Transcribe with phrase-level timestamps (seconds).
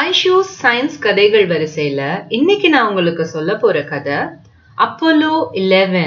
[0.00, 4.16] Aishu science கதைகள் வரிசையில இன்னைக்கு நான் உங்களுக்கு சொல்ல போற கதை
[4.78, 6.06] அப்போலோ 11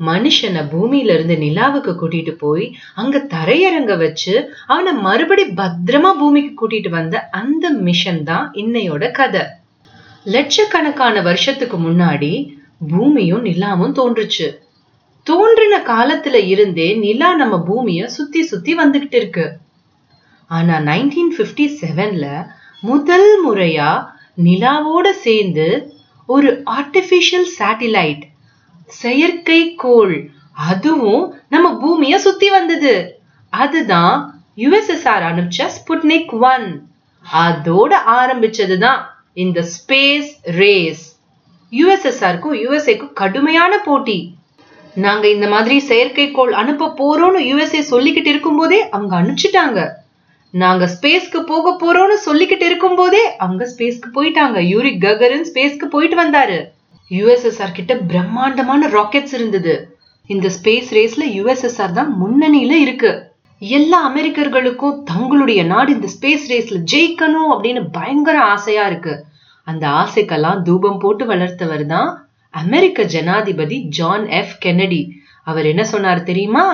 [0.00, 2.64] மனுஷனை பூமியில இருந்து நிலாவுக்கு கூட்டிட்டு போய்
[2.94, 4.34] அங்க தரையிறங்க வச்சு
[4.66, 9.44] அவனை மறுபடி பத்திரமா பூமிக்கு கூட்டிட்டு வந்த அந்த மிஷன் தான் இன்னையோட கதை.
[10.26, 12.32] லட்சக்கணக்கான வருஷத்துக்கு முன்னாடி
[12.90, 14.48] பூமியும் நிலாவும் தோன்றுச்சு.
[15.26, 19.46] தோன்றின காலத்துல இருந்தே நிலா நம்ம பூமிய சுத்தி சுத்தி வந்துகிட்டு இருக்கு.
[20.50, 22.26] ஆனா நைன்டீன் பிப்டி செவன்ல
[22.82, 24.06] முதல் முறையா
[24.44, 25.92] நிலாவோட சேர்ந்து
[26.26, 28.22] ஒரு ஆர்டிபிஷியல் சேட்டிலைட்
[29.02, 33.22] செயற்கைக்கோள் அதுவும் நம்ம பூமிய சுத்தி வந்தது.
[33.50, 36.86] அதுதான் யுஎஸ்எஸ்ஆர் அனுப்பிச்ச ஸ்புட்னிக் ஒன்
[37.32, 41.18] அதோட ஆரம்பிச்சதுதான் இந்த ஸ்பேஸ் ரேஸ்
[41.72, 44.34] யுஎஸ்எஸ்ஆருக்கும் யுஎஸ்ஏக்கும் கடுமையான போட்டி.
[44.94, 49.90] நாங்க இந்த மாதிரி செயற்கைக்கோள் அனுப்ப போறோம்னு யுஎஸ்ஏ சொல்லிக்கிட்டு இருக்கும்போதே அவங்க அனுப்பிச்சிட்டாங்க.
[50.62, 54.58] நாங்க ஸ்பேஸ்க்கு போக போறோம்னு சொல்லிக்கிட்டு இருக்கும்போதே அங்க ஸ்பேஸ்க்கு போயிட்டாங்க.
[54.72, 56.58] யூரி ககரின் ஸ்பேஸ்க்கு போயிட்டு வந்தாரு.
[57.10, 59.74] யுஎஸ்எஸ்ஆர் கிட்ட பிரம்மாண்டமான ராக்கெட்ஸ் இருந்தது.
[60.30, 63.12] இந்த ஸ்பேஸ் ரேஸ்ல யுஎஸ்எஸ்ஆர் தான் முன்னணியில இருக்கு.
[63.62, 69.14] எல்லா அமெரிக்கர்களுக்கும் தங்களுடைய நாடு இந்த ஸ்பேஸ் ரேஸ்ல ஜெயிக்கணும் அப்படின்னு பயங்கர ஆசையா இருக்கு.
[69.66, 72.10] அந்த ஆசைக்கெல்லாம் தூபம் போட்டு வளர்த்தவர் தான்
[72.54, 75.02] அமெரிக்க ஜனாதிபதி ஜான் எஃப் கென்னடி
[75.42, 76.66] அவர் என்ன சொன்னார் தெரியுமா?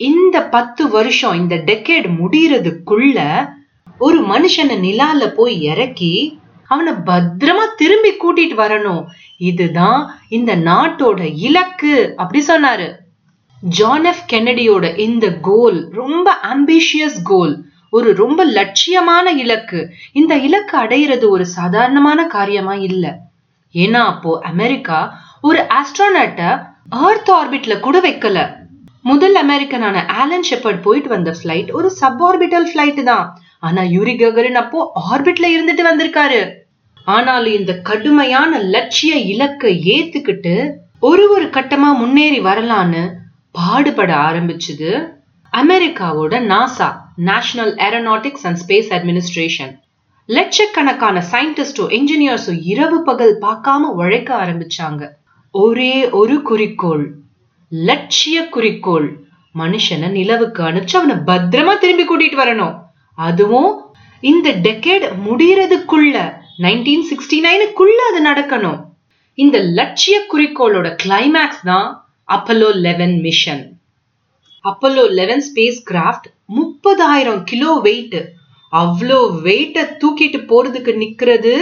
[0.00, 3.48] இந்த பத்து வருஷம் இந்த டெக்கேட் முடியறதுக்குள்ள
[3.98, 9.04] ஒரு மனுஷனை நிலால போய் இறக்கி அவனை பத்திரமா திரும்பி கூட்டிட்டு வரணும்.
[9.36, 12.92] இதுதான் இந்த நாட்டோட இலக்கு அப்படி சொன்னாரு.
[13.60, 19.90] ஜான் எஃப் கென்னடியோட இந்த கோல் ரொம்ப அம்பிஷியஸ் கோல் ஒரு ரொம்ப லட்சியமான இலக்கு.
[20.12, 23.18] இந்த இலக்கு அடையிறது ஒரு சாதாரணமான காரியமா இல்ல.
[23.72, 28.59] ஏன்னா அப்போ அமெரிக்கா ஒரு ஆஸ்ட்ரோனட்ட ஆர்த் ஆர்பிட்ல கூட வைக்கல.
[29.04, 33.26] முதல் அமெரிக்கனான ஆலன் ஷெப்பர்ட் போயிட்டு வந்த ஃபிளைட் ஒரு சப் ஆர்பிட்டல் ஃபிளைட் தான்.
[33.58, 36.40] ஆனா யூரி ககரின் அப்போ ஆர்பிட்ல இருந்துட்டு வந்திருக்காரு.
[37.06, 40.54] ஆனாலும் இந்த கடுமையான லட்சிய இலக்கை ஏத்துக்கிட்டு
[41.08, 43.02] ஒரு ஒரு கட்டமா முன்னேறி வரலான்னு
[43.50, 44.90] பாடுபட ஆரம்பிச்சது
[45.52, 46.88] அமெரிக்காவோட NASA
[47.28, 49.72] national aeronautics and space administration
[50.28, 55.02] லட்சக்கணக்கான சயின்டிஸ்டோ இன்ஜினியர்ஸோ இரவு பகல் பார்க்காம உழைக்க ஆரம்பிச்சாங்க.
[55.54, 57.04] ஒரே ஒரு குறிக்கோள்
[57.72, 59.08] லட்சிய குறிக்கோள்.
[59.54, 62.74] மனுஷனை நிலவுக்கு அனுப்பிச்சு அவனை பத்திரமா திரும்பி கூட்டிட்டு வரணும்.
[63.18, 63.72] அதுவும்
[64.22, 66.16] இந்த டெக்கேட் முடியறதுக்குள்ள
[66.64, 68.80] நைன்டீன் சிக்ஸ்டி நைனுக்குள்ள அது நடக்கணும்.
[69.38, 71.88] இந்த லட்சிய குறிக்கோளோட கிளைமேக்ஸ் தான்
[72.28, 73.62] Apollo eleven mission
[74.64, 75.42] Apollo eleven
[75.90, 78.18] spacecraft முப்பதாயிரம் கிலோ வெயிட்
[78.72, 81.54] அவ்வளோ வெயிட்டை தூக்கிட்டு போறதுக்கு நிக்கிறது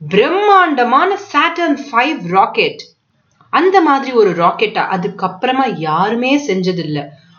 [0.00, 2.82] பிரம்மாண்டமான சாட்டர்ன் ஃபைவ் ராக்கெட்
[3.58, 6.98] அந்த மாதிரி ஒரு ராக்கெட்டை அதுக்கப்புறமா யாருமே செஞ்சதில்ல.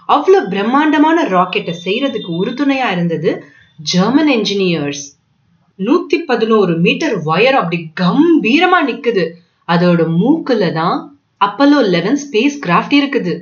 [0.09, 3.31] அவ்வளோ பிரம்மாண்டமான ராக்கெட்டை செய்யறதுக்கு உறுதுணையா இருந்தது
[3.91, 5.05] ஜெர்மன் என்ஜினியர்ஸ்
[5.79, 9.25] நூத்தி பதினோரு மீட்டர் ஒயர் அப்படி கம்பீரமா நிக்குது.
[9.67, 10.97] அதோட மூக்குல தான்
[11.45, 13.33] அப்பலோ லெவன் ஸ்பேஸ் கிராஃப்ட் இருக்குது.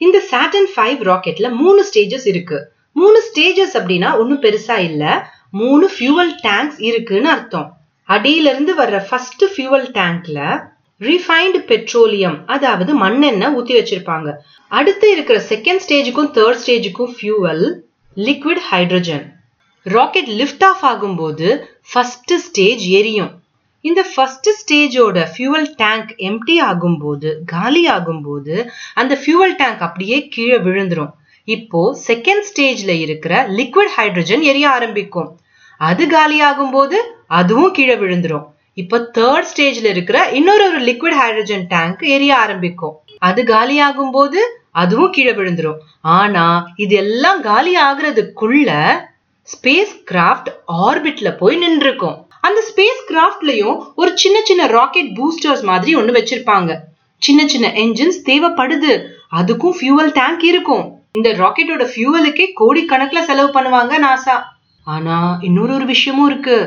[0.00, 2.58] இந்த சாட்டன் ஃபைவ் ராக்கெட்ல மூணு ஸ்டேஜஸ் இருக்கு.
[2.96, 5.04] மூணு ஸ்டேஜஸ் அப்படின்னா ஒன்றும் பெருசா இல்ல.
[5.60, 7.68] மூணு ஃபியூவல் டேங்க்ஸ் இருக்குன்னு அர்த்தம்.
[8.08, 10.38] அடியிலிருந்து வர்ற ஃபர்ஸ்ட் ஃபியூவல் டேங்க்ல
[11.08, 14.30] ரிஃபைன்டு பெட்ரோலியம் அதாவது மண்ணெண்ணெய் ஊற்றி வச்சிருப்பாங்க.
[14.78, 17.64] அடுத்து இருக்கிற செகண்ட் ஸ்டேஜுக்கும் third ஸ்டேஜுக்கும் fuel
[18.16, 19.24] liquid hydrogen
[19.86, 21.48] rocket lift off ஆகும்போது
[21.90, 23.30] ஃபர்ஸ்ட் ஸ்டேஜ் எரியும்.
[23.84, 28.54] இந்த ஃபர்ஸ்ட் ஸ்டேஜோட ஃபியூவல் டேங்க் எம்டி ஆகும்போது காலி ஆகும்போது
[28.94, 31.12] அந்த ஃபியூவல் டேங்க் அப்படியே கீழே விழுந்துரும்.
[31.48, 35.30] இப்போ செகண்ட் ஸ்டேஜ்ல இருக்கிற லிக்விட் ஹைட்ரஜன் எரிய ஆரம்பிக்கும்.
[35.80, 36.98] அது காலி ஆகும்போது
[37.40, 38.46] அதுவும் கீழே விழுந்துரும்.
[38.80, 42.96] இப்போ தேர்ட் ஸ்டேஜ்ல இருக்கிற இன்னொரு ஒரு லிக்விட் ஹைட்ரஜன் டேங்க் எரிய ஆரம்பிக்கும்.
[43.28, 44.40] அது காலியாகும் போது
[44.82, 45.78] அதுவும் கீழே விழுந்துரும்.
[46.16, 46.44] ஆனா
[46.84, 48.72] இது எல்லாம் காலி ஆகுறதுக்குள்ள
[49.48, 50.50] ஸ்பேஸ் கிராஃப்ட்
[50.86, 56.70] ஆர்பிட்ல போய் நின்றுருக்கும் அந்த ஸ்பேஸ் கிராஃப்ட்லயும் ஒரு சின்ன சின்ன ராக்கெட் பூஸ்டர்ஸ் மாதிரி ஒன்று வச்சிருப்பாங்க.
[57.22, 58.92] சின்ன சின்ன என்ஜின்ஸ் தேவைப்படுது.
[59.38, 60.84] அதுக்கும் ஃபியூவல் டேங்க் இருக்கும்.
[61.18, 64.36] இந்த ராக்கெட்டோட ஃபியூவலுக்கே கோடி கணக்குல செலவு பண்ணுவாங்க நாசா
[64.86, 65.16] ஆனா
[65.48, 66.58] இன்னொரு ஒரு விஷயமும் இருக்கு.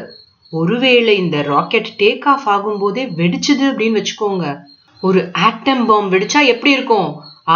[0.59, 4.45] ஒருவேளை இந்த ராக்கெட் டேக் ஆஃப் ஆகும்போதே வெடிச்சுது அப்படின்னு வச்சுக்கோங்க.
[5.01, 7.09] ஒரு ஆட்டம் பாம் வெடிச்சா எப்படி இருக்கும்?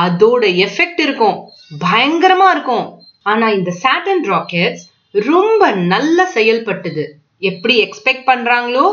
[0.03, 1.37] அதோட எஃபெக்ட் இருக்கும்.
[1.85, 2.85] பயங்கரமா இருக்கும்.
[3.31, 7.05] ஆனா இந்த சாட்டன் ராக்கெட்ஸ் ரொம்ப நல்லா செயல்பட்டது.
[7.49, 8.85] எப்படி எக்ஸ்பெக்ட் பண்றாங்களோ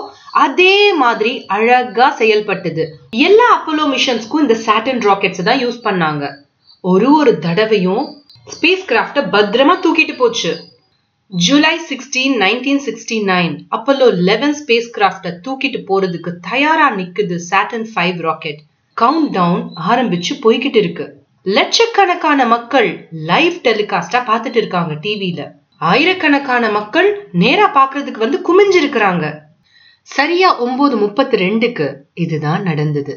[0.44, 2.84] அதே மாதிரி அழகா செயல்பட்டது.
[3.28, 6.24] எல்லா அப்போலோ மிஷன்ஸ்க்கும் இந்த சாட்டன் ராக்கெட்ஸ் தான் யூஸ் பண்ணாங்க.
[6.80, 8.04] ஒரு ஒரு தடவையும்
[8.54, 10.52] ஸ்பேஸ் கிராஃப்ட பத்திரமா தூக்கிட்டு போச்சு.
[11.30, 18.18] July sixteen nineteen sixty nine Apollo eleven space கிராஃப்ட தூக்கிட்டு போறதுக்கு தயாரா நிக்குது Saturn five
[18.20, 18.60] rocket
[18.96, 21.06] countdown ஆரம்பிச்சு போய்கிட்டு இருக்கு.
[21.46, 25.42] லட்சக்கணக்கான மக்கள் லைவ் டெலிகாஸ்டா பார்த்துட்டு இருக்காங்க டிவியில
[25.90, 29.24] ஆயிரக்கணக்கான மக்கள் நேரா பாக்குறதுக்கு வந்து குமிஞ்சிருக்கிறாங்க.
[30.08, 33.16] சரியா ஒன்பது முப்பத்தி ரெண்டுக்கு இதுதான் நடந்தது.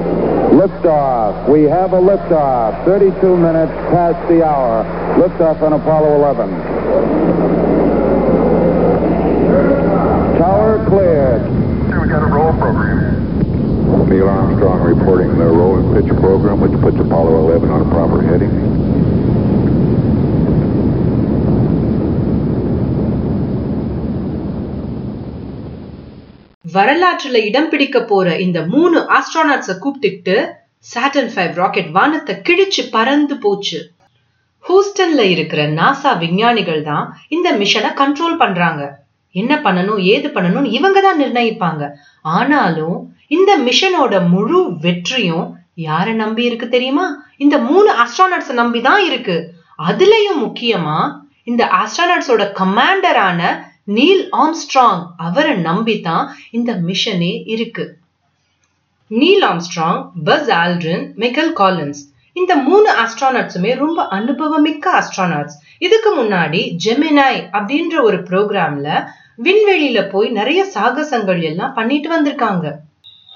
[0.51, 1.47] Liftoff.
[1.47, 2.83] We have a liftoff.
[2.83, 4.83] 32 minutes past the hour.
[5.15, 6.49] Liftoff on Apollo 11.
[10.37, 11.41] Tower cleared.
[12.01, 14.09] We got a roll program.
[14.09, 18.21] Neil Armstrong reporting the roll and pitch program, which puts Apollo 11 on a proper
[18.21, 18.51] heading.
[26.73, 30.35] வரலாற்றுல இடம் பிடிக்க போற இந்த மூணு ஆஸ்ட்ரானாட்ஸ கூப்பிட்டுட்டு
[30.85, 33.79] satin five rocket வானத்தை கிழிச்சு பறந்து போச்சு.
[34.65, 38.81] ஹூஸ்டன்ல இருக்கிற நாசா விஞ்ஞானிகள் தான் இந்த மிஷனை கண்ட்ரோல் பண்றாங்க.
[39.35, 41.83] என்ன பண்ணணும் ஏது பண்ணணும் இவங்க தான் நிர்ணயிப்பாங்க.
[42.37, 42.97] ஆனாலும்
[43.37, 45.47] இந்த மிஷனோட முழு வெற்றியும்
[45.87, 47.05] யார நம்பி இருக்கு தெரியுமா?
[47.37, 49.37] இந்த மூணு ஆஸ்ட்ரானட்ஸை நம்பி தான் இருக்கு.
[49.79, 50.97] அதுலயும் முக்கியமா
[51.43, 53.41] இந்த ஆஸ்ட்ரானட்ஸோட கமாண்டரான
[53.95, 57.85] நீல் ஆம்ஸ்ட்ராங் அவரை நம்பி தான் இந்த மிஷனே இருக்கு.
[59.11, 62.01] Neil Armstrong Buzz Aldrin Michael Collins
[62.35, 68.89] இந்த மூணு ஆஸ்ட்ரானட்ஸுமே ரொம்ப அனுபவமிக்க ஆஸ்ட்ரானட்ஸ் இதுக்கு முன்னாடி ஜெமினாய் அப்படின்ற ஒரு ப்ரோக்ராம்ல
[69.43, 72.65] விண்வெளியில போய் நிறைய சாகசங்கள் எல்லாம் பண்ணிட்டு வந்திருக்காங்க.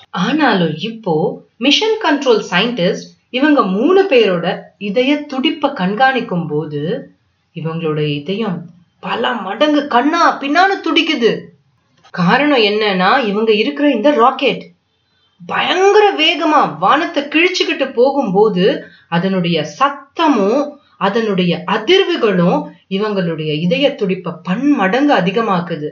[0.09, 1.15] ஆனாலும் இப்போ
[1.57, 4.47] மிஷன் கண்ட்ரோல் சயின்டிஸ்ட் இவங்க மூணு பேரோட
[4.77, 6.81] இதய துடிப்ப கண்காணிக்கும் போது
[7.55, 8.57] இவங்களோட இதயம்
[9.07, 11.31] பல மடங்கு கண்ணா பின்னான்னு துடிக்குது.
[12.11, 14.63] காரணம் என்னன்னா இவங்க இருக்கிற இந்த ராக்கெட்
[15.45, 18.65] பயங்கர வேகமா வானத்தை கிழிச்சுக்கிட்டு போகும்போது
[19.09, 20.61] அதனுடைய சத்தமும்
[20.97, 22.59] அதனுடைய அதிர்வுகளும்
[22.89, 25.89] இவங்களுடைய இதய துடிப்ப பன்மடங்கு அதிகமாக்குது.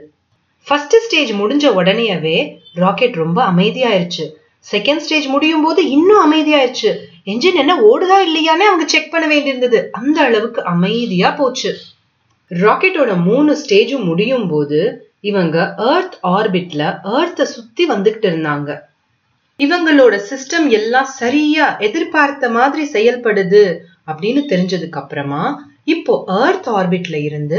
[0.66, 2.36] ஃபர்ஸ்ட் ஸ்டேஜ் முடிஞ்ச உடனேயவே
[2.74, 4.24] ராக்கெட் ரொம்ப அமைதியாயிருச்சு.
[4.72, 6.92] செகண்ட் ஸ்டேஜ் முடியும் போது இன்னும் அமைதியாயிருச்சு.
[7.32, 9.80] என்ஜின் என்ன ஓடுதா இல்லையானே அவங்க செக் பண்ண வேண்டியிருந்தது.
[9.98, 11.72] அந்த அளவுக்கு அமைதியா போச்சு.
[12.62, 14.80] ராக்கெட்டோட மூணு ஸ்டேஜும் முடியும் போது
[15.20, 16.82] இவங்க ஏர்த் ஆர்பிட்ல
[17.18, 18.70] ஏர்த்தை சுத்தி வந்துகிட்டு இருந்தாங்க.
[19.58, 23.62] இவங்களோட சிஸ்டம் எல்லாம் சரியா எதிர்பார்த்த மாதிரி செயல்படுது
[24.06, 25.42] அப்படின்னு தெரிஞ்சதுக்கு அப்புறமா
[25.84, 27.58] இப்போ ஏர்த் ஆர்பிட்ல இருந்து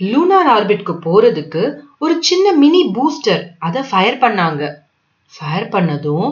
[0.00, 1.62] லூனார் ஆர்பிட்க்கு போறதுக்கு
[1.98, 4.62] ஒரு சின்ன மினி பூஸ்டர் அதை ஃபயர் பண்ணாங்க.
[5.34, 6.28] ஃபயர் பண்ணதும்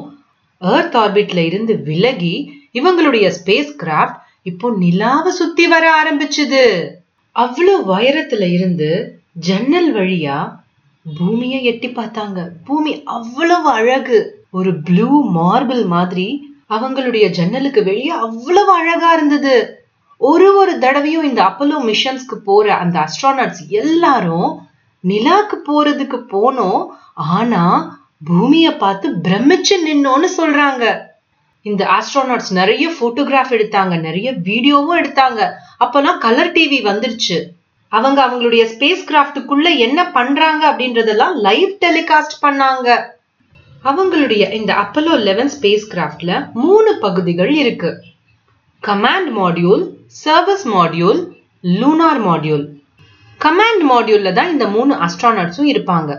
[0.61, 2.35] ஏர்த் ஆர்பிட்ல இருந்து விலகி
[2.73, 6.65] இவங்களுடைய ஸ்பேஸ் கிராஃப்ட் இப்போ நிலாவை சுத்தி வர ஆரம்பிச்சுது.
[7.37, 10.39] அவ்வளோ உயரத்துல இருந்து ஜன்னல் வழியா
[11.19, 12.49] பூமியை எட்டி பார்த்தாங்க.
[12.65, 14.19] பூமி அவ்வளவு அழகு.
[14.51, 16.27] ஒரு ப்ளூ மார்பிள் மாதிரி
[16.71, 19.57] அவங்களுடைய ஜன்னலுக்கு வெளியே அவ்வளவு அழகா இருந்தது.
[20.17, 24.51] ஒரு ஒரு தடவையும் இந்த அப்போலோ மிஷன்ஸ்க்கு போற அந்த அஸ்ட்ரானட்ஸ் எல்லாரும்
[25.05, 26.87] நிலாக்கு போறதுக்கு போனோம்.
[27.15, 27.65] ஆனா
[28.25, 30.85] பூமிய பார்த்து பிரமிச்சு நின்னோன்னு சொல்றாங்க.
[31.71, 35.41] இந்த ஆஸ்ட்ரோனாட்ஸ் நிறைய போட்டோகிராஃப் எடுத்தாங்க நிறைய வீடியோவும் எடுத்தாங்க.
[35.85, 37.39] அப்பெல்லாம் கலர் டிவி வந்துருச்சு.
[37.93, 42.89] அவங்க அவங்களுடைய ஸ்பேஸ் கிராஃப்டுக்குள்ள என்ன பண்றாங்க அப்படின்றதெல்லாம் லைவ் டெலிகாஸ்ட் பண்ணாங்க.
[43.91, 46.33] அவங்களுடைய இந்த அப்பலோ லெவன் ஸ்பேஸ் கிராஃப்ட்ல
[46.65, 47.91] மூணு பகுதிகள் இருக்கு.
[48.83, 49.83] Command module
[50.25, 51.21] service module
[51.81, 52.65] lunar module
[53.41, 56.11] command மாடியூல்ல தான் இந்த மூணு அஸ்ட்ரானட்ஸும் இருப்பாங்க.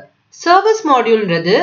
[0.43, 1.55] சர்வஸ் மாடியூல்ன்றது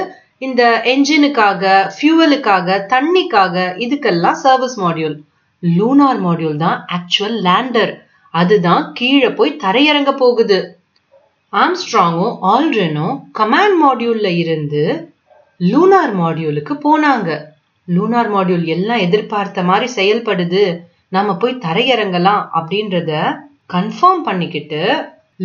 [0.42, 1.62] இந்த என்ஜினுக்காக
[1.94, 5.16] ஃபியூவலுக்காக தண்ணிக்காக இதுக்கெல்லாம் சர்வீஸ் மாடியூல்
[5.62, 7.92] லூனார் மாடியூல் தான் ஆக்சுவல் லேண்டர்
[8.34, 10.58] அதுதான் கீழே போய் தரையிறங்க போகுது.
[11.52, 14.82] ஆம்ஸ்ட்ராங்கும் ஆல்ட்ரினும் கமாண்ட் மாடியூல்ல இருந்து
[15.60, 17.30] லூனார் மாடியூலுக்கு போனாங்க.
[17.88, 20.64] லூனார் மாடியூல் எல்லாம் எதிர்பார்த்த மாதிரி செயல்படுது.
[21.16, 23.12] நம்ம போய் தரையிறங்கலாம் அப்படின்றத
[23.74, 24.82] கன்ஃபார்ம் பண்ணிக்கிட்டு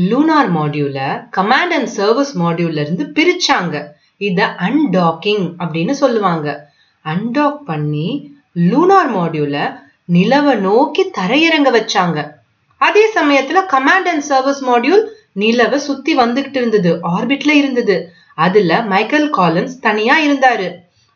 [0.09, 0.99] லூனார் மாடியூல
[1.37, 3.75] கமாண்ட் அண்ட் சர்வீஸ் மாடியூல்ல இருந்து பிரிச்சாங்க.
[4.17, 6.71] இத அன்டாக்கிங் அப்படின்னு சொல்லுவாங்க.
[7.05, 9.57] அன்டாக் பண்ணி லூனார் மாடியூல
[10.13, 12.31] நிலவை நோக்கி தரையிறங்க வச்சாங்க.
[12.77, 15.05] அதே சமயத்துல கமாண்ட் அண்ட் சர்வீஸ் மாடியூல்
[15.39, 18.09] நிலவை சுத்தி வந்துகிட்டு இருந்தது ஆர்பிட்ல இருந்தது.
[18.35, 20.73] அதுல மைக்கேல் காலன்ஸ் தனியா இருந்தாரு.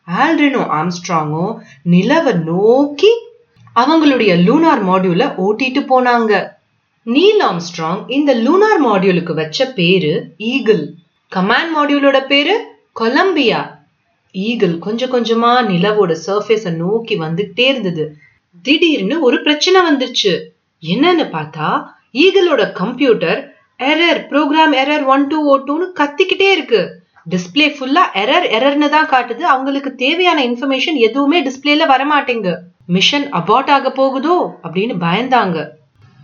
[0.08, 1.56] ஆல்ரினோ ஆம்ஸ்ட்ராங்கும்
[1.90, 3.10] நிலவை நோக்கி
[3.76, 6.48] அவங்களுடைய லூனார் மாடியூல ஓட்டிட்டு போனாங்க.
[7.02, 10.94] நீல் ஆம்ஸ்ட்ராங் இந்த லூனார் மாடியூலுக்கு வச்ச பேரு ஈகிள்
[11.32, 12.54] கமாண்ட் மாடியூலோட பேரு
[12.96, 13.60] கொலம்பியா
[14.34, 18.04] ஈகிள் கொஞ்சம் கொஞ்சமா நிலவோட சர்ஃபேஸ நோக்கி வந்துட்டே இருந்தது.
[18.64, 20.32] திடீர்னு ஒரு பிரச்சனை வந்துருச்சு
[20.82, 21.68] என்னன்னு பார்த்தா
[22.14, 23.40] ஈகிளோட computer
[23.80, 26.80] error program error one two oh டூன்னு கத்திக்கிட்டே இருக்கு.
[27.26, 29.42] டிஸ்ப்ளே ஃபுல்லா எரர் எரர்னு தான் காட்டுது.
[29.54, 32.50] அவங்களுக்கு தேவையான இன்ஃபர்மேஷன் எதுவுமே டிஸ்பிளேல வரமாட்டேங்க.
[32.86, 35.58] மிஷன் அபார்ட் ஆக போகுதோ அப்படின்னு பயந்தாங்க.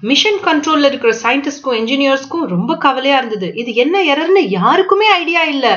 [0.03, 3.49] மிஷன் கண்ட்ரோல்ல இருக்கிற சயின்டிஸ்ட்க்கும் இன்ஜினியர்ஸ்க்கும் ரொம்ப கவலையா இருந்தது.
[3.55, 5.75] இது என்ன எரர்னு யாருக்குமே ஐடியா இல்லை.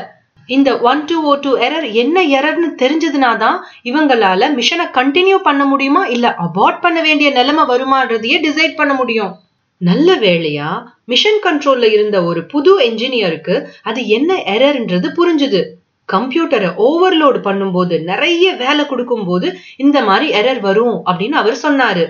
[0.56, 3.58] இந்த ஒன் டூ ஓ டூ எரர் என்ன எரர்னு தெரிஞ்சதுனா தான்
[3.89, 6.01] இவங்களால மிஷனை கண்டினியூ பண்ண முடியுமா?
[6.06, 9.34] இல்ல அபார்ட் பண்ண வேண்டிய நிலைமை வருமானதையே டிசைட் பண்ண முடியும்.
[9.82, 10.70] நல்ல வேளையா
[11.06, 13.56] மிஷன் கண்ட்ரோல்ல இருந்த ஒரு புது என்ஜினியருக்கு
[13.89, 15.62] அது என்ன எரர்ன்றது புரிஞ்சுது.
[16.10, 22.06] கம்ப்யூட்டரை ஓவர்லோடு பண்ணும்போது நிறைய வேலை கொடுக்கும்போது இந்த மாதிரி எரர் வரும் அப்படின்னு அவர் சொன்னாரு.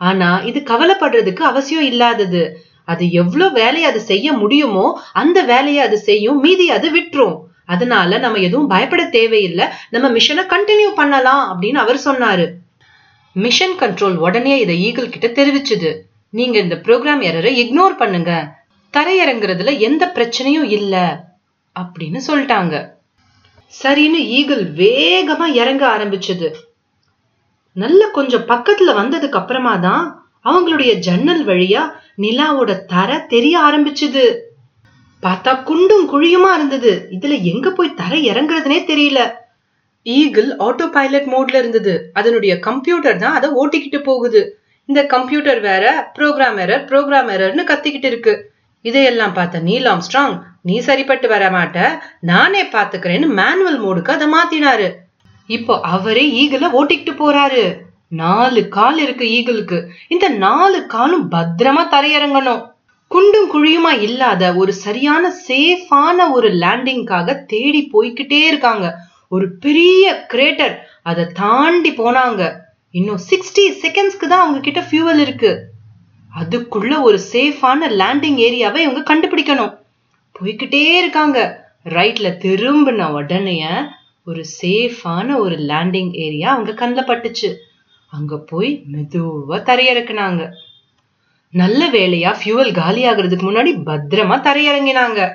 [0.00, 2.42] ஆனா இது கவலைப்படுறதுக்கு அவசியம் இல்லாதது.
[2.92, 7.36] அது எவ்வளவு வேலையை அது செய்ய முடியுமோ அந்த வேலையை அது செய்யும் மீதி அது விட்டுரும்.
[7.64, 9.66] அதனால நம்ம எதுவும் பயப்பட தேவையில்லை.
[9.90, 12.50] நம்ம மிஷனை கண்டினியூ பண்ணலாம் அப்படின்னு அவர் சொன்னாரு.
[13.32, 15.98] மிஷன் கண்ட்ரோல் உடனே இதை ஈகிள் கிட்ட தெரிவிச்சுது.
[16.30, 18.54] நீங்க இந்த ப்ரோக்ராம் எரரை இக்னோர் பண்ணுங்க.
[18.92, 21.24] தரையிறங்குறதுல எந்த பிரச்சனையும் இல்ல
[21.80, 22.92] அப்படின்னு சொல்லிட்டாங்க.
[23.82, 26.52] சரின்னு ஈகிள் வேகமா இறங்க ஆரம்பிச்சது.
[27.72, 34.36] நல்ல கொஞ்சம் பக்கத்துல வந்ததுக்கு அப்புறமா தான் அவங்களுடைய ஜன்னல் வழியா நிலாவோட தரை தெரிய ஆரம்பிச்சுது.
[35.26, 37.08] பார்த்தா குண்டும் குழியுமா இருந்தது.
[37.10, 39.20] இதுல எங்க போய் தரை இறங்குறதுனே தெரியல.
[40.02, 42.10] ஈகிள் ஆட்டோ பைலட் மோட்ல இருந்தது.
[42.12, 44.58] அதனுடைய கம்ப்யூட்டர் தான் அதை ஓட்டிக்கிட்டு போகுது.
[44.84, 48.52] இந்த கம்ப்யூட்டர் வேற ப்ரோக்ராம் எரர் ப்ரோக்ராம் எரர்னு கத்திக்கிட்டு இருக்கு.
[48.80, 51.78] இதையெல்லாம் பார்த்த நீல் ஆம்ஸ்ட்ராங் நீ சரிப்பட்டு வர மாட்ட
[52.20, 54.88] நானே பாத்துக்கிறேன்னு மேனுவல் மோடுக்கு அதை மாத்தினாரு.
[55.46, 57.64] இப்போ அவரே ஈகிள ஓட்டிக்கிட்டு போறாரு.
[58.08, 59.78] நாலு கால் இருக்கு ஈகிளுக்கு
[60.08, 62.62] இந்த நாலு காலும் பத்திரமா தரையிறங்கணும்.
[63.14, 68.86] குண்டும் குழியுமா இல்லாத ஒரு சரியான சேஃபான ஒரு லேண்டிங்காக தேடி போய்கிட்டே இருக்காங்க.
[69.28, 72.42] ஒரு பெரிய கிரேட்டர் அதை தாண்டி போனாங்க.
[72.90, 75.52] இன்னும் சிக்ஸ்டி செகண்ட்ஸ்க்கு தான் அவங்க கிட்ட ஃபியூவல் இருக்கு.
[76.40, 79.72] அதுக்குள்ள ஒரு சேஃபான லேண்டிங் ஏரியாவை இவங்க கண்டுபிடிக்கணும்.
[80.36, 81.38] போய்கிட்டே இருக்காங்க.
[81.88, 83.58] ரைட்ல திரும்பின உடனே
[84.24, 87.50] ஒரு சேஃபான ஒரு லேண்டிங் ஏரியா அவங்க கண்ணில் பட்டுச்சு
[88.12, 90.42] அங்க போய் மெதுவா தரையிறக்குனாங்க.
[91.60, 95.28] நல்ல வேலையா ஃபியூவல் காலி ஆகுறதுக்கு முன்னாடி பத்திரமா தரையிறங்கினாங்க.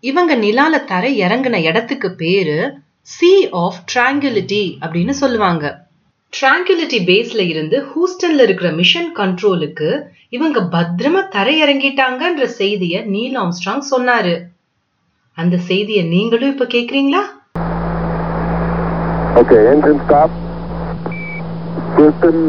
[0.00, 5.64] இவங்க நிலால தரை இறங்கின இடத்துக்கு பேரு சி ஆஃப் ட்ராங்குலிட்டி அப்படின்னு சொல்லுவாங்க.
[6.32, 14.34] ட்ராங்குலிட்டி பேஸ்ல இருந்து ஹூஸ்டன்ல இருக்கிற மிஷன் கண்ட்ரோலுக்கு இவங்க பத்திரமா தரையிறங்கிட்டாங்கன்ற செய்தியை செய்திய நீல் ஆம்ஸ்ட்ராங் சொன்னாரு.
[15.34, 17.22] அந்த செய்திய நீங்களும் இப்ப கேக்குறீங்களா?
[19.40, 20.36] Okay engine stop
[21.96, 22.44] Houston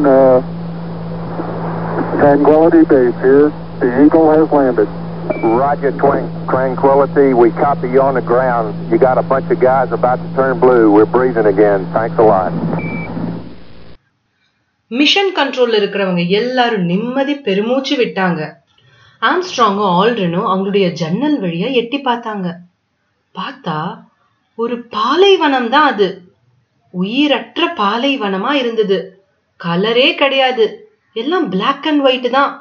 [2.17, 3.49] Tranquility Base here.
[3.79, 4.87] The Eagle has landed.
[5.53, 5.91] Roger,
[6.45, 7.33] Tranquility.
[7.33, 8.67] We copy you on the ground.
[8.89, 10.91] You got a bunch of guys about to turn blue.
[10.91, 11.81] We're breathing again.
[11.93, 12.51] Thanks a lot.
[14.91, 18.41] Mission கண்ட்ரோல்ல இருக்கிறவங்க எல்லாரும் நிம்மதி பெருமூச்சு விட்டாங்க
[19.21, 22.47] ஆம்ஸ்ட்ராங்கும் ஆல்ட்ரனும் அவங்களுடைய ஜன்னல் வழியா எட்டி பார்த்தாங்க
[23.35, 23.77] பார்த்தா
[24.57, 26.07] ஒரு பாலைவனம் தான் அது
[26.93, 28.99] உயிரற்ற பாலைவனமா இருந்தது
[29.59, 30.67] கலரே கிடையாது
[31.21, 32.51] எல்லாம் பிளாக் அண்ட் ஒயிட் தான்.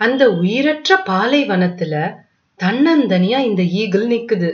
[0.00, 1.94] அந்த உயிரற்ற பாலைவனத்துல
[2.60, 4.50] தன்னந்தனியா இந்த ஈகிள் நிக்குது.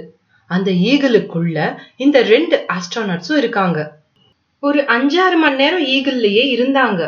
[0.50, 1.58] அந்த ஈகிளுக்குள்ள
[1.96, 3.78] இந்த ரெண்டு ஆஸ்ட்ரானட்ஸும் இருக்காங்க.
[4.58, 7.02] ஒரு அஞ்சாறு மணி நேரம் ஈகிள்லயே இருந்தாங்க.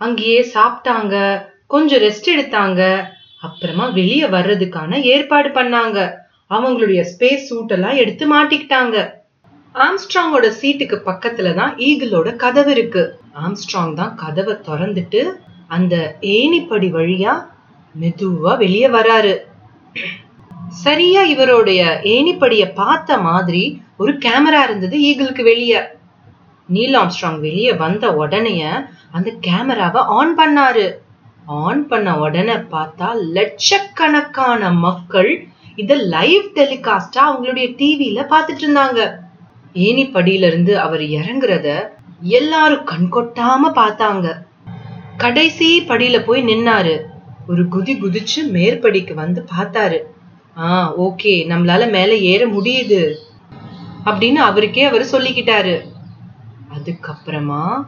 [0.00, 1.14] அங்கேயே சாப்பிட்டாங்க
[1.66, 2.82] கொஞ்சம் ரெஸ்ட் எடுத்தாங்க.
[3.40, 5.98] அப்புறமா வெளியே வர்றதுக்கான ஏற்பாடு பண்ணாங்க.
[6.50, 8.96] அவங்களுடைய ஸ்பேஸ் சூட்டெல்லாம் எடுத்து மாட்டிக்கிட்டாங்க.
[9.74, 13.04] ஆம்ஸ்ட்ராங்கோட சீட்டுக்கு பக்கத்துல தான் ஈகிளோட கதவு இருக்கு.
[13.44, 15.22] ஆம்ஸ்ட்ராங் தான் கதவை திறந்துட்டு
[15.76, 15.94] அந்த
[16.36, 17.32] ஏணிப்படி வழியா
[17.94, 19.34] மெதுவா வெளியே வராரு.
[20.84, 21.82] சரியா இவருடைய
[22.14, 23.62] ஏணிப்படிய பார்த்த மாதிரி
[24.02, 25.80] ஒரு கேமரா இருந்தது ஈகிளுக்கு வெளியே.
[26.68, 28.56] நீல் ஆம்ஸ்ட்ராங் வெளியே வந்த உடனே
[29.16, 30.86] அந்த கேமராவை ஆன் பண்ணாரு.
[31.62, 35.30] ஆன் பண்ண உடனே பார்த்தா லட்சக்கணக்கான மக்கள்
[35.82, 39.00] இத லைவ் டெலிகாஸ்டா அவங்களுடைய டிவியில பாத்துட்டு இருந்தாங்க.
[39.86, 41.68] ஏணிப்படியில இருந்து அவர் இறங்குறத
[42.38, 44.28] எல்லாரும் கண்கொட்டாம பார்த்தாங்க.
[45.20, 47.00] கடைசி படியில போய் நின்னாரு.
[47.48, 49.98] ஒரு குதி குதிச்சு மேற்படிக்கு வந்து பார்த்தாரு.
[50.58, 53.14] ஆ ஓகே நம்மளால மேல ஏற முடியுது.
[54.04, 55.80] அப்படின்னு அவருக்கே அவர் சொல்லிக்கிட்டாரு.
[56.74, 57.86] அதுக்கப்புறமா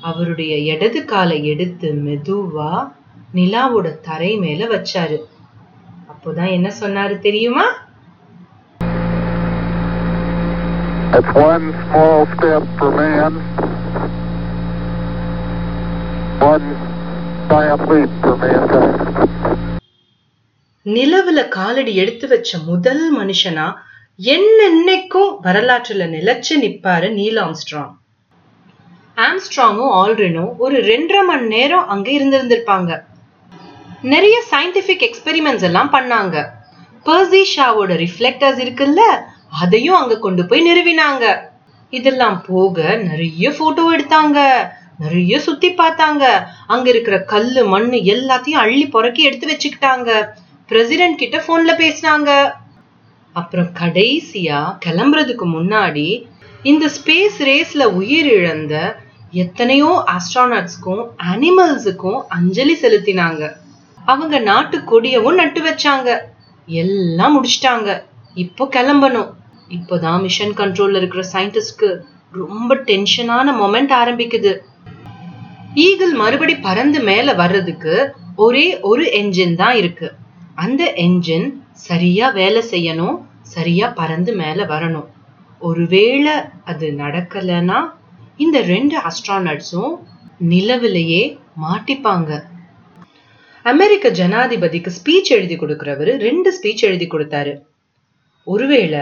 [0.00, 2.92] அவருடைய இடது காலை எடுத்து மெதுவா
[3.34, 5.18] நிலாவோட தரை மேல வச்சாரு.
[6.08, 7.64] அப்போதான் என்ன சொன்னாரு தெரியுமா?
[11.10, 13.36] That's one small step for man, one
[16.40, 17.37] giant leap for mankind.
[20.84, 23.74] நிலவுல காலடி எடுத்து வச்ச முதல் மனுஷனா
[24.22, 27.94] என்னென்னைக்கும் வரலாற்றுல நிலைச்சு நிப்பாரு நீல் ஆம்ஸ்ட்ராங்.
[29.16, 33.02] ஆம்ஸ்ட்ராங்கும் ஆல்ரினும் ஒரு ரெண்டரை மணி நேரம் அங்க இருந்திருந்திருப்பாங்க.
[34.02, 36.46] நிறைய சயின்டிபிக் எக்ஸ்பெரிமெண்ட்ஸ் எல்லாம் பண்ணாங்க.
[37.04, 39.00] பர்சி ஷாவோட ரிஃப்ளெக்டர்ஸ் இருக்குல்ல
[39.60, 41.36] அதையும் அங்க கொண்டு போய் நிறுவினாங்க.
[41.90, 44.68] இதெல்லாம் போக நிறைய போட்டோ எடுத்தாங்க.
[44.98, 46.24] நிறைய சுத்தி பார்த்தாங்க.
[46.66, 50.28] அங்க இருக்கிற கல்லு மண்ணு எல்லாத்தையும் அள்ளி புறக்கி எடுத்து வச்சுக்கிட்டாங்க.
[50.66, 52.52] பிரசிடென்ட் கிட்ட போன்ல பேசினாங்க.
[53.32, 56.28] அப்புறம் கடைசியா கிளம்புறதுக்கு முன்னாடி
[56.62, 58.96] இந்த ஸ்பேஸ் ரேஸ்ல உயிர் இழந்த
[59.30, 63.52] எத்தனையோ ஆஸ்ட்ரானட்ஸ்க்கும் அனிமல்ஸுக்கும் அஞ்சலி செலுத்தினாங்க.
[64.04, 66.18] அவங்க நாட்டு கொடியவும் நட்டு வச்சாங்க.
[66.66, 68.02] எல்லாம் முடிச்சிட்டாங்க.
[68.34, 69.34] இப்போ கிளம்பணும்.
[69.68, 72.00] இப்போதான் மிஷன் கண்ட்ரோல்ல இருக்கிற சயின்டிஸ்ட்க்கு
[72.32, 74.58] ரொம்ப டென்ஷனான மொமெண்ட் ஆரம்பிக்குது.
[75.84, 77.94] ஈகிள் மறுபடி பறந்து மேல வர்றதுக்கு
[78.44, 80.08] ஒரே ஒரு என்ஜின் தான் இருக்கு.
[80.54, 81.46] அந்த என்ஜின்
[81.86, 83.16] சரியா வேலை செய்யணும்
[83.54, 85.08] சரியா பறந்து மேல வரணும்.
[85.60, 87.78] ஒருவேளை அது நடக்கலைன்னா
[88.36, 89.94] இந்த ரெண்டு அஸ்ட்ரானட்ஸும்
[90.50, 91.22] நிலவிலேயே
[91.64, 92.30] மாட்டிப்பாங்க.
[93.62, 97.54] அமெரிக்க ஜனாதிபதிக்கு ஸ்பீச் எழுதி கொடுக்கிறவரு ரெண்டு ஸ்பீச் எழுதி கொடுத்தாரு.
[98.52, 99.00] ஒருவேளை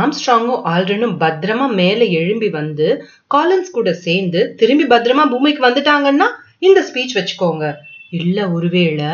[0.00, 2.86] ஆம்ஸ்ட்ராங்கும் ஆல்ரனும் பத்திரமா மேல எழும்பி வந்து
[3.34, 6.28] காலன்ஸ் கூட சேர்ந்து திரும்பி பத்திரமா பூமிக்கு வந்துட்டாங்கன்னா
[6.58, 7.64] இந்த ஸ்பீச் வச்சுக்கோங்க.
[8.10, 9.10] இல்ல ஒருவேளை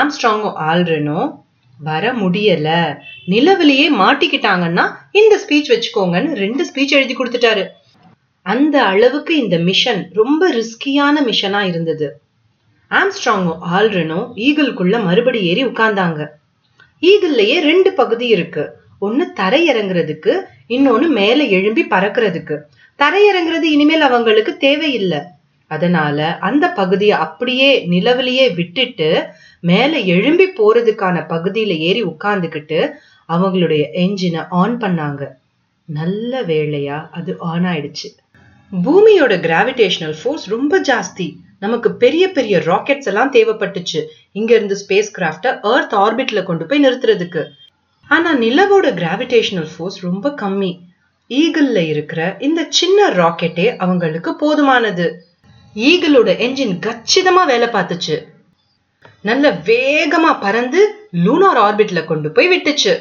[0.00, 1.28] ஆம்ஸ்ட்ராங்கும் ஆல்ரனும்
[1.80, 2.68] வர முடியல
[3.26, 7.64] நிலவிலேயே மாட்டிக்கிட்டாங்கன்னா இந்த ஸ்பீச் வச்சுக்கோங்கன்னு ரெண்டு ஸ்பீச் எழுதி கொடுத்துட்டாரு.
[8.46, 12.08] அந்த அளவுக்கு இந்த மிஷன் ரொம்ப ரிஸ்கியான மிஷனா இருந்தது.
[12.90, 16.22] ஆம்ஸ்ட்ராங்கும் ஆல்ரனும் ஈகிள்குள்ள மறுபடி ஏறி உட்கார்ந்தாங்க.
[17.02, 18.64] ஈகிள்லயே ரெண்டு பகுதி இருக்கு.
[19.06, 20.32] ஒன்னு தரையிறங்குறதுக்கு
[20.68, 22.56] இன்னொன்னு மேல எழும்பி பறக்கிறதுக்கு.
[22.98, 25.20] தரையிறங்குறது இனிமேல் அவங்களுக்கு தேவையில்லை.
[25.70, 26.18] அதனால
[26.48, 29.08] அந்த பகுதியை அப்படியே நிலவிலேயே விட்டுட்டு
[29.60, 32.80] மேல எழும்பி போறதுக்கான பகுதியில ஏறி உட்கார்ந்துக்கிட்டு
[33.28, 35.22] அவங்களுடைய என்ஜினை ஆன் பண்ணாங்க.
[36.00, 38.08] நல்ல வேளையா அது ஆன் ஆயிடுச்சு.
[38.84, 41.26] பூமியோட கிராவிடேஷனல் ஃபோர்ஸ் ரொம்ப ஜாஸ்தி.
[41.58, 44.00] நமக்கு பெரிய பெரிய ராக்கெட்ஸ் எல்லாம் தேவைப்பட்டுச்சு.
[44.32, 47.42] இங்க இருந்து ஸ்பேஸ் கிராஃப்ட ஏர்த் ஆர்பிட்ல கொண்டு போய் நிறுத்துறதுக்கு.
[48.08, 50.72] ஆனால் நிலவோட கிராவிடேஷனல் ஃபோர்ஸ் ரொம்ப கம்மி.
[51.30, 55.06] ஈகிளில் இருக்கிற இந்த சின்ன ராக்கெட்டே அவங்களுக்கு போதுமானது.
[55.76, 58.16] ஈகிளோட என்ஜின் கச்சிதமாக வேலை பார்த்துச்சு.
[59.20, 60.80] நல்ல வேகமாக பறந்து
[61.24, 62.94] லூனார் ஆர்பிட்ல கொண்டு போய் விட்டுச்சு.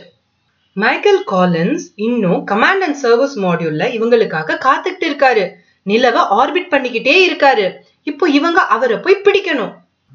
[0.75, 5.43] மைக்கேல் காலின்ஸ் இன்னும் கமாண்ட் அண்ட் சர்வீஸ் மாடியூல்ல இவங்களுக்காக காத்துக்கிட்டு இருக்காரு.
[5.85, 7.65] நிலவை ஆர்பிட் பண்ணிக்கிட்டே இருக்காரு.
[8.03, 9.73] இப்போ இவங்க அவரை போய் பிடிக்கணும்.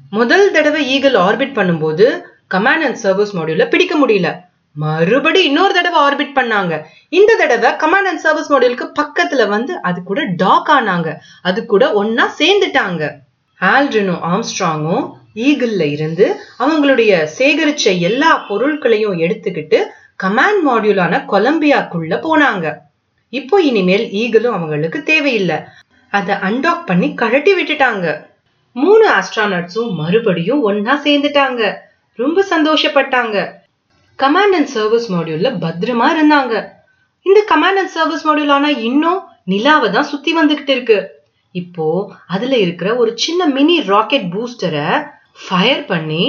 [0.09, 2.05] முதல் தடவை ஈகிள் ஆர்பிட் பண்ணும்போது
[2.55, 4.29] கமாண்ட் அண்ட் சர்வீஸ் மாடியூலில் பிடிக்க முடியல.
[4.75, 6.81] மறுபடி இன்னொரு தடவை ஆர்பிட் பண்ணாங்க.
[7.09, 11.15] இந்த தடவை கமாண்ட் அண்ட் சர்வீஸ் மாடியூலுக்கு பக்கத்துல வந்து அது கூட டாக் ஆனாங்க.
[11.41, 13.11] அது கூட ஒன்னா சேர்ந்துட்டாங்க.
[13.61, 19.85] ஆல்ட்ரினும் ஆம்ஸ்ட்ராங்கும் ஈகிள்ல இருந்து அவங்களுடைய சேகரிச்ச எல்லா பொருட்களையும் எடுத்துக்கிட்டு
[20.23, 22.75] கமாண்ட் மாடியூலான கொலம்பியாக்குள்ள போனாங்க.
[23.29, 25.55] இப்போ இனிமேல் ஈகிளும் அவங்களுக்கு தேவையில்லை.
[26.11, 28.25] அதை அன்டாக் பண்ணி கழட்டி விட்டுட்டாங்க.
[28.73, 31.73] மூணு ஆஸ்ட்ரானட்ஸும் மறுபடியும் ஒன்னா சேர்ந்துட்டாங்க.
[32.15, 33.57] ரொம்ப சந்தோஷப்பட்டாங்க.
[34.21, 36.53] கமாண்ட் அண்ட் சர்வீஸ் மாடியூல்ல பத்திரமா இருந்தாங்க.
[37.25, 40.99] இந்த கமாண்ட் அண்ட் சர்வீஸ் மாடியூல் ஆனா இன்னும் நிலாவை தான் சுத்தி வந்துகிட்டு இருக்கு.
[41.61, 41.85] இப்போ
[42.35, 44.87] அதுல இருக்கிற ஒரு சின்ன மினி ராக்கெட் பூஸ்டரை
[45.45, 46.23] ஃபயர் பண்ணி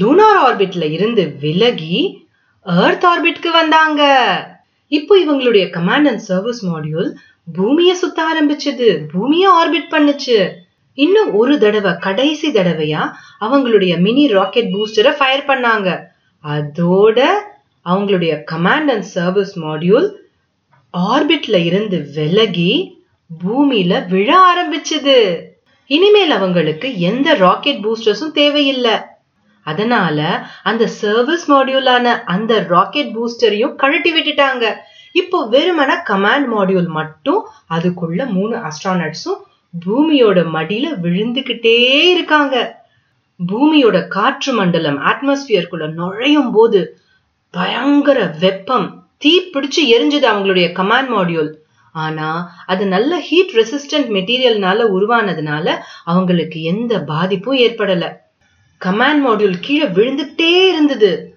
[0.00, 1.98] லூனார் ஆர்பிட்ல இருந்து விலகி
[2.66, 4.02] ஏர்த் ஆர்பிட்க்கு வந்தாங்க.
[4.98, 7.10] இப்போ இவங்களுடைய கமாண்ட் அண்ட் சர்வீஸ் மாடியூல்
[7.56, 8.88] பூமியை சுத்த ஆரம்பிச்சது.
[9.12, 10.38] பூமியை ஆர்பிட் பண்ணுச்சு.
[10.98, 13.02] இன்னும் ஒரு தடவை கடைசி தடவையா
[13.46, 15.88] அவங்களுடைய மினி ராக்கெட் பூஸ்டரை ஃபயர் பண்ணாங்க.
[16.54, 17.18] அதோட
[17.84, 20.08] அவங்களுடைய கமாண்ட் அண்ட் சர்வீஸ் மாடியூல்
[20.94, 22.72] ஆர்பிட்ல இருந்து விலகி
[23.30, 25.38] பூமியில விழ ஆரம்பிச்சது.
[25.86, 28.96] இனிமேல் அவங்களுக்கு எந்த ராக்கெட் பூஸ்டர்ஸும் தேவையில்லை.
[29.62, 34.64] அதனால அந்த சர்வீஸ் மாடியூலான அந்த ராக்கெட் பூஸ்டரையும் கழட்டி விட்டுட்டாங்க.
[35.12, 39.42] இப்போ வெறுமன கமாண்ட் மாடியூல் மட்டும் அதுக்குள்ள மூணு அஸ்ட்ரானட்ஸும்
[39.86, 41.78] பூமியோட மடியில விழுந்துகிட்டே
[42.14, 42.84] இருக்காங்க.
[43.40, 47.00] பூமியோட காற்று மண்டலம் அட்மாஸ்பியர்க்குள்ள நுழையும் போது
[47.50, 51.52] பயங்கர வெப்பம் தீ பிடிச்சு எரிஞ்சது அவங்களுடைய கமாண்ட் மாடியூல்
[51.90, 58.04] ஆனா அது நல்ல ஹீட் ரெசிஸ்டன்ட் மெட்டீரியல்னால உருவானதுனால அவங்களுக்கு எந்த பாதிப்பும் ஏற்படல.
[58.84, 61.36] கமாண்ட் மாடியூல் கீழே விழுந்துட்டே இருந்தது.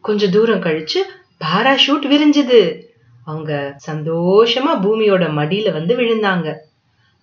[0.00, 1.00] கொஞ்ச தூரம் கழிச்சு
[1.44, 2.80] பாராஷூட் விரிஞ்சுது.
[3.24, 6.54] அவங்க சந்தோஷமா பூமியோட மடியில வந்து விழுந்தாங்க.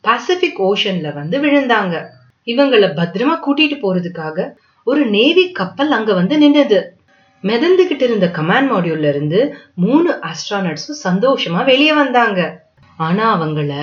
[0.02, 1.96] பசிபிக் ஓஷன்ல வந்து விழுந்தாங்க.
[2.46, 6.80] இவங்கள பத்திரமா கூட்டிட்டு போறதுக்காக ஒரு நேவி கப்பல் அங்க வந்து நின்னது
[7.44, 12.64] மிதந்துகிட்டு இருந்த கமாண்ட் மாடியூல்ல இருந்து மூணு ஆஸ்ட்ரானட்ஸும் சந்தோஷமா வெளியே வந்தாங்க.
[12.98, 13.74] ஆனா அவங்கள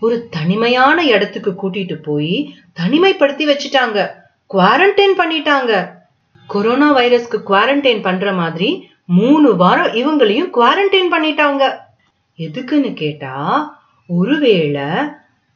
[0.00, 4.08] ஒரு தனிமையான இடத்துக்கு கூட்டிட்டு போய் தனிமைப்படுத்தி வச்சுட்டாங்க.
[4.54, 5.90] குவாரண்டைன் பண்ணிட்டாங்க.
[6.46, 11.76] கொரோனா வைரஸ்க்கு குவாரண்டைன் பண்ற மாதிரி மூணு வாரம் இவங்களையும் குவாரண்டைன் பண்ணிட்டாங்க.
[12.36, 13.34] எதுக்குன்னு கேட்டா
[14.06, 14.82] ஒருவேளை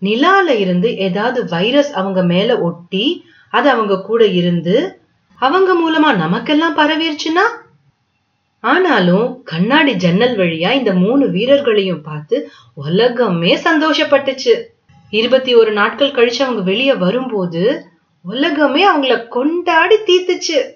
[0.02, 5.00] நிலால இருந்து ஏதாவது வைரஸ் அவங்க மேல ஒட்டி அது அவங்க கூட இருந்து
[5.36, 7.46] அவங்க மூலமா நமக்கெல்லாம் பரவிருச்சுன்னா?
[8.60, 14.62] ஆனாலும் கண்ணாடி ஜன்னல் வழியா இந்த மூணு வீரர்களையும் பார்த்து உலகமே சந்தோஷப்பட்டுச்சு.
[15.10, 17.84] இருபத்தி ஒரு நாட்கள் கழிச்சு அவங்க வெளியே வரும்போது
[18.22, 20.74] உலகமே அவங்கள கொண்டாடி தீர்த்துச்சு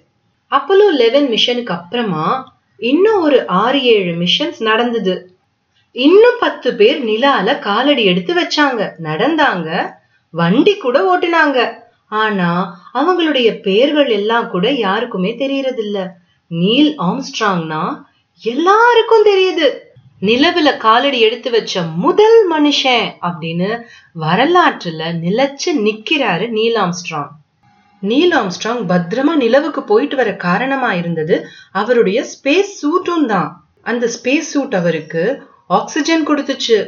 [0.51, 5.30] அப்போலோ லெவன் மிஷனுக்கு அப்புறமா இன்னும் ஒரு ஆறு ஏழு மிஷன்ஸ் நடந்தது.
[5.93, 8.91] இன்னும் பத்து பேர் நிலால காலடி எடுத்து வச்சாங்க.
[9.03, 9.91] நடந்தாங்க.
[10.31, 11.73] வண்டி கூட ஓட்டினாங்க.
[12.09, 16.09] ஆனா அவங்களுடைய பெயர்கள் எல்லாம் கூட யாருக்குமே தெரியறதில்ல.
[16.47, 18.03] நீல் ஆம்ஸ்ட்ராங்னா
[18.43, 19.69] எல்லாருக்கும் தெரியுது.
[20.21, 23.83] நிலவுல காலடி எடுத்து வச்ச முதல் மனுஷன் அப்படின்னு
[24.21, 27.31] வரலாற்றுல நிலைச்சு நிக்கிறாரு நீல் ஆம்ஸ்ட்ராங்.
[27.99, 34.75] நீல் ஆம்ஸ்ட்ராங் பத்திரமா நிலவுக்கு போயிட்டு வர காரணமா இருந்தது அவருடைய ஸ்பேஸ் சூட்டும் தான் அந்த ஸ்பேஸ் சூட்
[34.75, 36.79] அவருக்கு ஆக்சிஜன் கொடுத்துச்சு.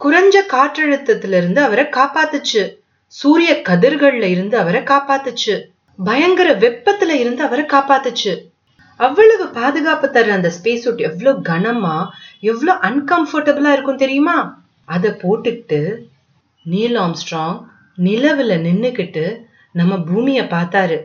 [0.00, 2.76] குறைஞ்ச காற்றழுத்தத்துல இருந்து அவரை காப்பாத்துச்சு.
[3.06, 5.54] சூரிய கதிர்கள்ல இருந்து அவரை காப்பாத்துச்சு.
[6.04, 8.32] பயங்கர வெப்பத்துல இருந்து அவரை காப்பாத்துச்சு.
[8.96, 12.08] அவ்வளவு பாதுகாப்பு தர்ற அந்த ஸ்பேஸ் சூட் எவ்வளவு கனமா
[12.40, 14.62] எவ்வளவு அன்கம்ஃபர்டபுளா இருக்கும் தெரியுமா?
[14.84, 15.96] அதை போட்டுக்கிட்டு
[16.64, 17.64] நீல் ஆம்ஸ்ட்ராங்
[17.98, 19.40] நிலவுல நின்னுக்கிட்டு
[19.72, 21.04] நம்ம பூமியை பார்த்தாரு.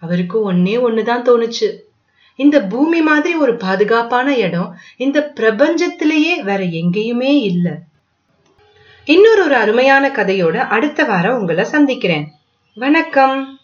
[0.00, 1.68] அவருக்கு ஒன்னே ஒண்ணுதான் தோணுச்சு.
[2.38, 7.78] இந்த பூமி மாதிரி ஒரு பாதுகாப்பான இடம் இந்த பிரபஞ்சத்திலேயே வேற எங்கேயுமே இல்ல.
[9.04, 12.26] இன்னொரு ஒரு அருமையான கதையோட அடுத்த வாரம் உங்களை சந்திக்கிறேன்.
[12.74, 13.56] வணக்கம்.